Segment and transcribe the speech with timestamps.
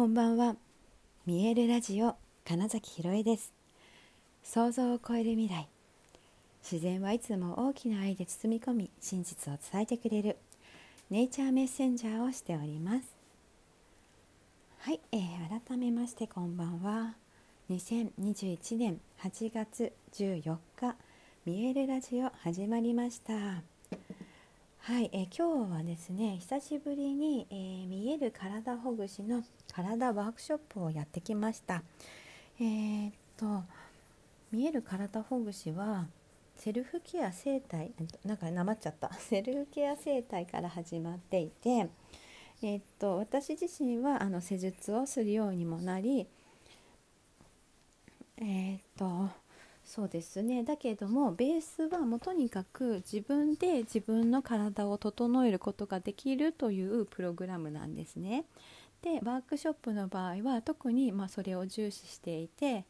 [0.00, 0.56] こんばんは。
[1.26, 3.52] 見えるラジオ金崎ひろえです。
[4.42, 5.68] 想像を超える未来。
[6.62, 10.38] 自然はいつも大きな愛で包み込み真実を伝えてくれる
[11.10, 13.14] ネイチャーメッセンジャーをしております。
[14.78, 17.14] はい、えー、改めましてこんばんは。
[17.68, 20.96] 2021年8月14日
[21.44, 23.79] 見えるラジオ始まりました。
[24.90, 31.84] はい、えー、今日はですね久しぶりに、えー、見える体ほぐしの体ワークショップをやってきました。
[32.58, 33.62] えー、っと
[34.50, 36.08] 見える体ほぐしは
[36.56, 37.92] セルフケア生態
[38.24, 39.12] なんかなまっちゃった。
[39.14, 41.88] セルフケア生態から始まっていて
[42.60, 46.26] え、っと私自身はあの施術をするようにもなり
[48.38, 49.28] え、っと
[49.90, 58.44] そうですねだけどもベースはもうとにかく自分で自分の体を整えることができるというプログラムなんですね。
[59.02, 62.84] でワークショップの場合は特にまそれを重視していて、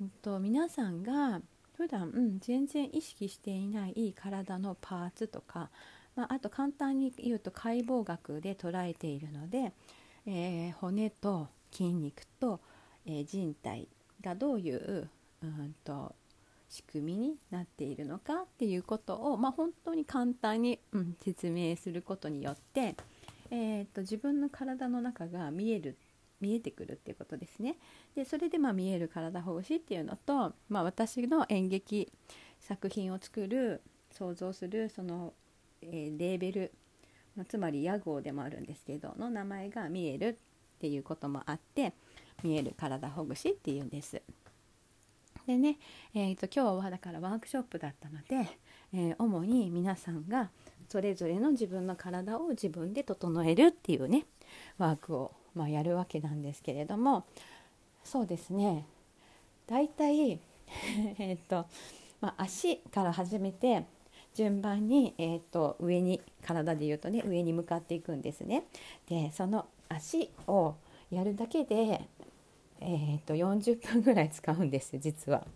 [0.00, 1.42] うんと、皆さんが
[1.76, 5.70] 普段、うん、全然意識していない体のパーツとか、
[6.14, 9.72] まあ、あと簡単に言うと解剖学で捉えているので、
[10.24, 12.60] えー、骨と筋肉と、
[13.06, 13.88] えー、人体
[14.22, 15.10] がどういう
[15.42, 16.14] うんと
[16.68, 22.94] 仕組みになっているのかっていうことを、まあ、本当に簡単に、うん、説明することによって、
[23.50, 25.96] えーと、自分の体の中が見える
[26.40, 27.76] 見えてくるっていうことですね。
[28.14, 32.10] でそれでまあ見える体ほぐしっていうのと、まあ、私の演劇
[32.60, 35.34] 作品を作る想像するその、
[35.82, 36.72] えー、レーベル、
[37.36, 40.38] ま、つまり屋号でもあるんですけどの名前が見える
[40.76, 41.92] っていうこともあって
[42.42, 44.22] 見える体ほぐしっていうんです。
[45.50, 45.78] でね、
[46.14, 48.48] えーと、今日はだからワークショップだったので、
[48.94, 50.48] えー、主に皆さんが
[50.88, 54.26] それぞれの自分の体を自分で整えるっていうね
[54.78, 57.24] ワークを、まあ、やるわけなんですけれども
[58.04, 58.86] そうですね
[59.66, 60.38] 大体
[61.18, 61.66] えっと、
[62.20, 63.82] まあ、足から始めて
[64.36, 68.62] 順番に、えーと、上に体でいうとね上に向かっていくんですね。
[69.08, 70.76] でその足を
[71.10, 72.06] やるだけで
[72.80, 75.46] えーと、40分ぐらい使うんです実は。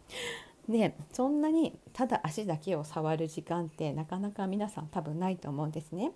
[0.69, 6.13] でそんなにただ足だけを触る時間ってなかなか皆さん多分ないと思うんですね。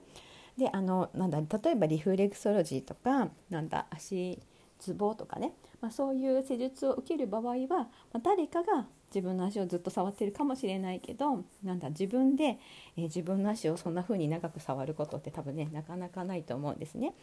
[0.57, 4.39] であのなんだ例えばリフレクソロジーとかなんだ足
[4.79, 12.59] ツボとかね、まあ、そういう施術を受ける場合は、まあ、誰かが自分の足をずっと触ってるかもしれないけどなんだ自分で、
[12.97, 17.15] えー、自分の足をそんな風に長く触ることって多分ねなかなかないと思うんですね。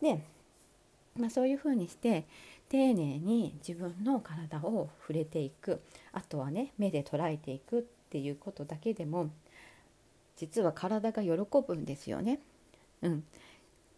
[0.00, 0.22] で、
[1.16, 2.26] まあ、そういう風にして
[2.68, 5.80] 丁寧に自分の体を触れていく
[6.12, 9.30] あとはね目で捉えていくっていうことだけでも
[10.36, 11.30] 実は体が喜
[11.66, 12.38] ぶんですよね。
[13.02, 13.24] うん、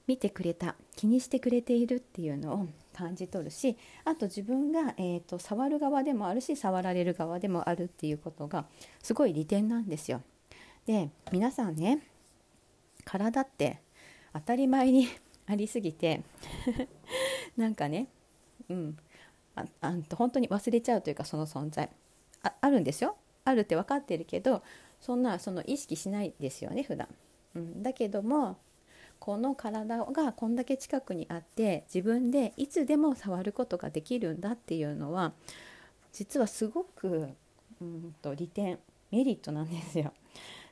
[0.06, 8.66] 見てくれた気にしてくれているっていうのを感じ取るしあと自分が、えーと、触る側でもあるし触られる側でもあるっていうことが
[9.03, 10.22] すごい利点なんですよ。
[10.86, 12.06] で皆さんね
[13.04, 13.80] 体って
[14.32, 15.09] 当たり前に
[15.47, 16.22] ありすぎて
[17.56, 18.09] なんかね
[18.70, 18.97] うん。
[19.56, 21.91] ああん本当に忘れちゃうというかその存在。
[22.42, 23.16] ああるんですよ。
[23.44, 24.62] あるって分かってるけど
[25.00, 27.09] そんなその意識しないですよね普段、
[27.54, 28.59] うん、だけども
[29.19, 35.32] この体がこんだけ近くにあって自分でいつでも触ることができるんだっていうのは
[36.12, 37.28] 実はすごく
[37.80, 38.78] うんと利点
[39.10, 40.12] メリットなんですよ。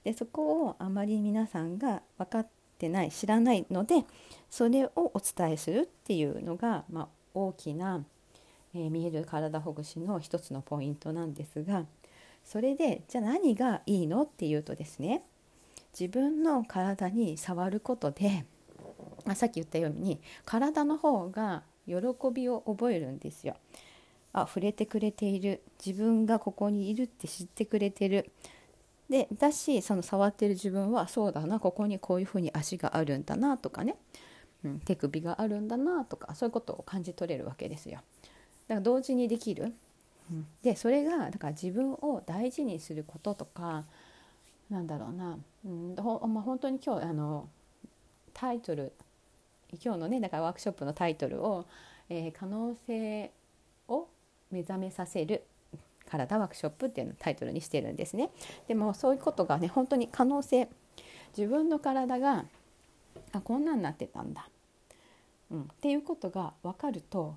[0.05, 2.49] でそこをあまり皆さんが分かっ
[2.79, 4.05] てない知らないので
[4.49, 7.09] それをお伝えするっていうのが、まあ、
[7.47, 8.05] 大きな、
[8.75, 11.87] えー、見える体ほぐしの一つのポイントなんですが
[12.45, 15.23] それでじゃあ何がいいのっていうとですね
[15.99, 18.45] 自分の体に触ることで、
[19.25, 21.97] まあ、さっき言ったように体の方が喜
[22.33, 23.57] びを覚えるんですよ。
[24.33, 25.63] あ触れてくれている。
[25.85, 28.31] 自分がここにいるって知ってくれてる。
[29.09, 33.97] でだしその触ってる自分はそうだなここにこういうふうに足があるんだなとかね。
[34.69, 38.01] うん、手首があるんだなとかそういうことを感じ取れるわけですよ。
[38.69, 39.73] だから同時にできる、
[40.31, 43.85] うん、でそれがだから自分を大事にすることとか
[44.71, 45.97] なんだろうな、うん。
[45.97, 47.49] ほまあ、本当に今日あの
[48.35, 48.93] タイトル
[49.83, 51.65] 今日のねだからワークショップのタイトルを、
[52.09, 53.31] えー、可能性
[53.89, 54.07] を
[54.51, 55.43] 目覚めさせる
[56.07, 58.31] 体ワークショップっていうのタイトルにしてるんですね。
[58.67, 60.69] でもそういうことがね本当に可能性
[61.37, 62.45] 自分の体が
[63.33, 64.49] あこんなんなってたんだ、
[65.51, 67.37] うん、っていうことが分かると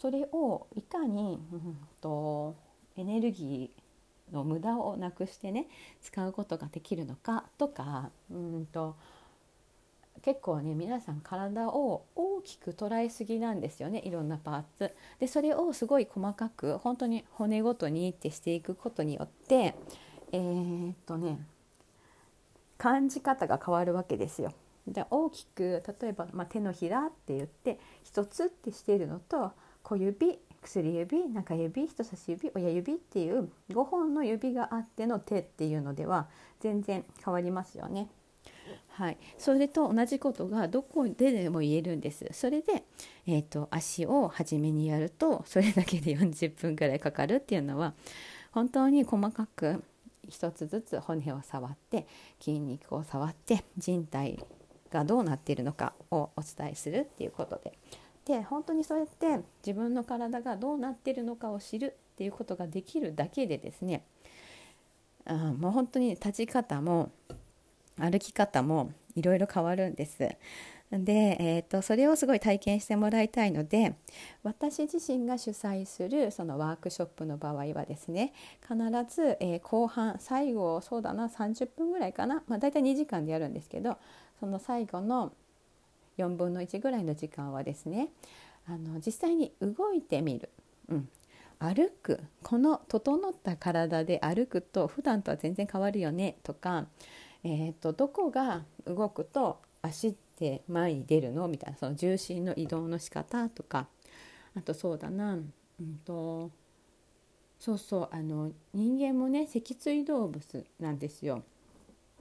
[0.00, 2.54] それをいかに、うん、と
[2.96, 5.66] エネルギーの無駄をなくしてね
[6.02, 8.96] 使うことができるのかとかうんと
[10.22, 19.74] 結構ね皆さん体を大きく捉えすぎなんですよねいろんなパーツでそれをすごい細かく本当に骨ごとにってしていくことによって
[20.32, 21.38] えー、っとね
[22.78, 24.52] 感じ方が変わるわけですよ。
[24.86, 29.52] で大きく例えば、まあ、手のひらって言って一つってしているのと
[29.82, 36.28] 小指薬指中指人差し指親指っていう5本の指があっての手っていうのでは
[36.60, 38.08] 全然変わりますよね。
[38.90, 42.26] はい、それと同じことがどこででも言えるんです。
[42.32, 42.84] それで、
[43.26, 47.94] えーと、足を初めにやるとそれだけで40分くらいかかるっていうのは
[48.52, 49.82] 本当に細かく
[50.28, 52.06] 一つずつ骨を触って
[52.40, 54.38] 筋肉を触って人体
[54.94, 57.76] がどうなっているのかをお伝えするっていうことで。
[58.24, 64.02] で本当にそうやって自分の体がどうなっているのかを知るっていうことができるだけでですね。
[65.26, 67.10] あもう本当に立ち方も
[67.98, 70.18] 歩き方もいろいろ変わるんです。
[70.90, 73.94] で、えーと、それをすごい体験してもらいたいので
[74.42, 78.32] 私自身が主催するそのワークショップの場合はですね
[78.62, 78.76] 必
[79.08, 83.96] ず、えー、後半最後そうだな30分ぐらいかな、まあ、大体2時間でやるんですけど
[84.40, 85.32] その最後の
[86.18, 88.08] 4分の1ぐらいの時間はですね
[88.66, 90.48] あの実際に動いてみる、
[90.88, 91.08] うん、
[91.58, 92.20] 歩く。
[92.42, 96.36] この整った体で歩くと普段とは全然変わるよね。
[96.42, 96.86] とか、
[97.42, 101.48] えーと、どこが動くと足って前に出るの？
[101.48, 103.48] みたいなその重心の移動の仕方？
[103.48, 103.88] とか。
[104.56, 105.36] あとそうだな、う
[105.82, 106.50] んと
[107.58, 111.42] そうそうあの人間もね脊椎動物なんですよ。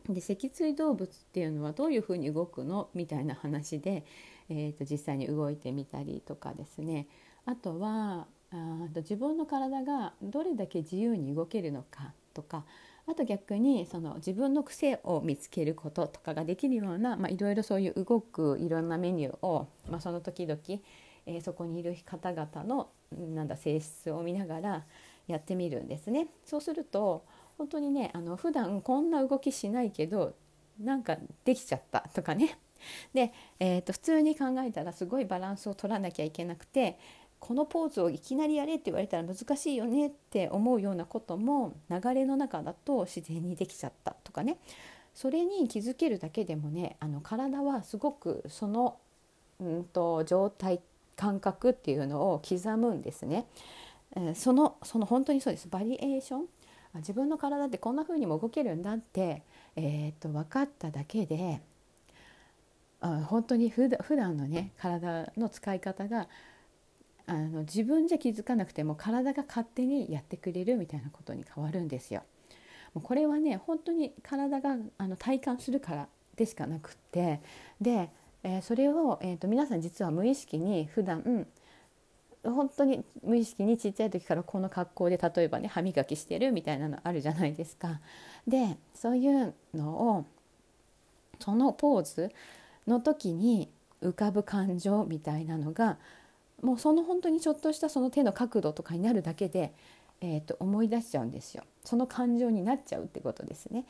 [0.09, 4.05] で脊椎動物っていうのはどういうふうに動くのみたいな話で、
[4.49, 7.07] えーと、実際に動いてみたりとかですね
[7.45, 8.55] あとはあ
[8.93, 12.65] と自分の体がどれだけ自由に動けるのかとか
[13.07, 20.59] あと逆にその自分の癖を見つけることとかができるような、まあ、いろいろそういう動くいろんなメニューを、まあ、その時々、
[21.25, 24.85] えー、そこにいる方々のなんだ性質を見ながら
[25.27, 26.27] やってみるんですね。
[26.45, 27.25] そうすると
[27.57, 30.35] 本当にねあの普段こんな動きしないけど
[30.79, 32.57] なんかできちゃったとかね。
[33.13, 36.99] で、えーと、普通に考えたらすごいバランスを取らなきゃいけなくて
[37.39, 44.57] このポーズをいきなりやれって言われたら難しいよねって思うようなことも流れの中だと自然にできちゃったとかね。
[45.13, 48.97] それに気づけるだけでもねあの体はすごくその、
[49.59, 50.81] うんと、状態
[51.15, 53.45] 感覚っていうのを刻むんですね。
[54.35, 55.67] そのその本当にそうです。
[55.67, 56.45] バリエーション
[56.95, 59.43] 自分の体ってこんな風にも動けるんだって、
[59.75, 61.61] えー、っと分かっただけで
[63.01, 66.27] あ本当にふだ普段のね体の使い方が
[67.25, 72.23] あの自分じゃ気づかなくても体が勝手にやってくれるみたいなことに変わるんですよ。
[72.93, 77.41] もうこれはね本当に体があの体感するからでしかなくって
[77.81, 78.09] で、
[78.43, 81.47] えー、それを、えーと皆さん実は無意識に普段
[82.43, 88.01] 本当に無意識にちっちゃい時からこの格好で例えばね歯磨きしてるみたいなのあるじゃないですか。
[88.47, 90.25] でそういうのを
[91.39, 92.31] そのポーズ
[92.85, 93.69] の時に
[94.01, 95.97] 浮かぶ感情みたいなのが
[96.61, 99.73] もうその本当にちょっとしたその手の角度とかになるだけで、
[100.19, 101.63] えー、と思い出しちゃうんですよ。
[101.85, 103.85] その感情になっちゃうってことですね。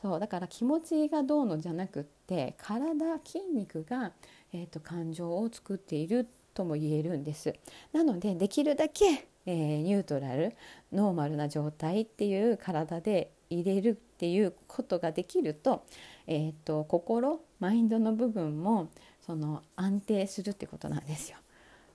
[0.00, 4.12] そうだから気持ちがどうのじゃなくって体筋肉が、
[4.52, 7.54] えーと感情を作っているってとも言えるんです。
[7.92, 10.54] なのでできるだけ、えー、ニュートラル
[10.92, 15.84] ノーマルな状態っていう体で入れるっていうことができると,、
[16.26, 18.88] えーと、心マインドの部分も
[19.24, 21.36] その安定するってことなんですよ。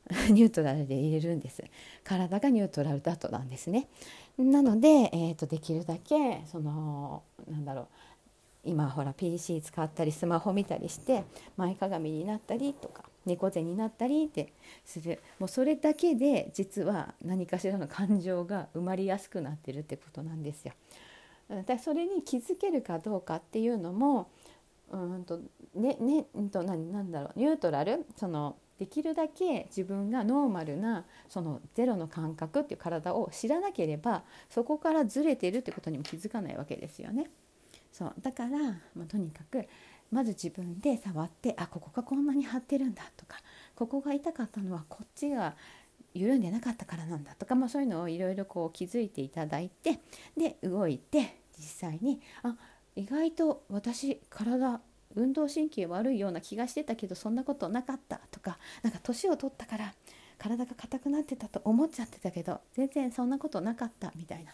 [0.29, 1.63] ニュートラルで入れるんです。
[2.03, 3.87] 体がニュートラルだとなんですね。
[4.37, 7.87] なので、えーとできるだけそのなんだろう
[8.63, 11.23] 今ほら PC 使ったりスマホ見たりして
[11.57, 14.53] 前かがみになったりとか猫背になったりって
[14.85, 20.73] するもうそれだけで実は何かしらの感情が生まれやすくなってるってことなんですよ。
[21.65, 24.29] だそれに気づけるかどうかっていうのも
[24.91, 25.39] うんと
[25.75, 28.05] ねねうんと何なんだろうニュートラル？
[28.17, 37.29] そのできるだけ自分がノーマルなそのゼロの感覚っていう体を知らなければそこからずれてるってことにも気づかないわけですよね。
[37.91, 38.49] そうだから、
[38.95, 39.67] まあ、とにかく
[40.11, 43.37] まず自分で触ってあここがこんなに張ってるんだとか
[43.75, 45.55] ここが痛かったのはこっちが
[46.13, 49.99] 緩んでなかったからなんだとか、まあ、そういうのをいろいろこう気づいていただいて
[50.37, 52.55] で動いて実際にあ
[52.95, 54.81] 意外と私体
[55.15, 59.93] 運動神経悪いような気がしてたけどそんなことなかったとかなんか年を取ったから
[60.37, 64.51] 体が硬くなってたと思っちゃってたけど全然そんなことなかったみたいな。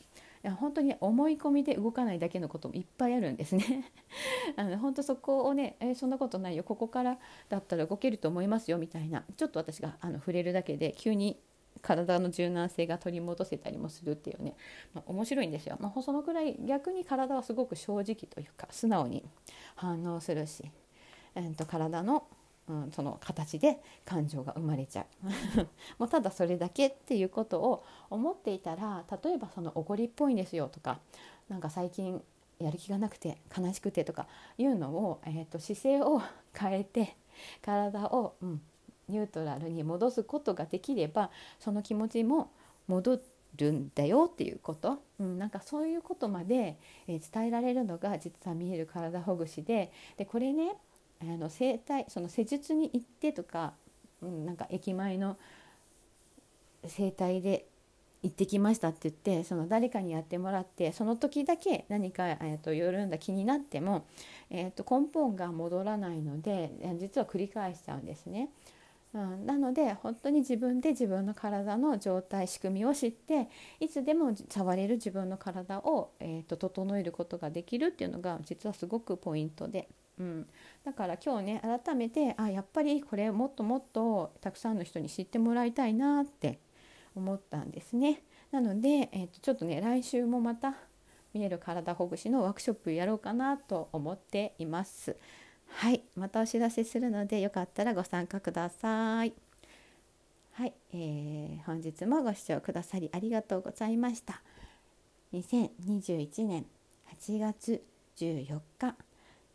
[0.47, 3.91] や本当に思い込みで動かないだけのこともいっぱいあるんですね。
[4.55, 6.63] あの本当そこをね、えー、そんなことないよ。
[6.63, 9.23] ここからだったら動けると思いますよみたいな。
[9.35, 11.39] ちょっと私があの触れるだけで急に
[11.81, 14.55] 体の柔軟性が取り戻せたりもするっていうね、
[14.93, 19.23] まあ、面白いんですよ、まあ、そのくらい逆に体はすごく正直というか素直に
[19.75, 20.71] 反応するし、
[21.35, 22.25] えー、と体の
[22.67, 25.27] うん、その形で感情が生まれちゃう。
[25.99, 30.99] もうただそれだけっていうことを思っていたら例えばその怒りっぽいんですよとか
[31.47, 32.21] なんか最近
[32.59, 36.21] やる気がなくて悲しくてとかいうのを、えーと、姿勢を
[36.57, 37.15] 変えて
[37.61, 38.61] 体を、うん、
[39.07, 42.51] ニュートラルに戻すことができればその気持ちも
[42.87, 43.21] 戻
[43.57, 49.91] るんだよっていうこと、うん、なんかそういうことまで、えー、伝えられるのが実は見える体ほぐしで。
[50.17, 50.75] でこれね
[51.21, 53.73] あの整体その施術に行ってとか、
[54.21, 55.37] うん、なんか駅前の
[56.85, 57.67] 整体で
[58.23, 64.05] 行ってきましたって言ってその誰かにやってもらってその時だけ何か、えーと、緩んだ気になっても、
[64.49, 68.49] えーと、根本が戻らないので実は繰り返しちゃうんですね。
[69.13, 73.47] うん、なので本当に自分で自分の体の状態仕組みを知って
[73.79, 79.87] いつでも触れる自分の体を、えーと整えることができるっていうのが実はすごくポイントで。
[80.19, 80.47] うん、
[80.83, 86.59] だから今日ね改めてあやっぱりこれもっともっとたくさんの人に知ってもらいたいなって
[87.15, 88.23] 思ったんですね。
[88.51, 90.75] なので、えー、とちょっとね来週もまた
[91.33, 95.15] 見える体ほぐしのワークショップやろうかなと思っています。
[95.67, 99.33] はいまたお知らせするのでよかったらご参加ください。
[100.53, 104.41] はい、えー、本日もご視聴くださりありがとうございました。
[105.33, 106.65] 2021年
[107.13, 107.83] 8月
[108.15, 108.95] 14日